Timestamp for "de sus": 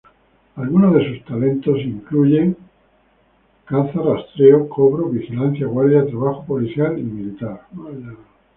0.95-1.25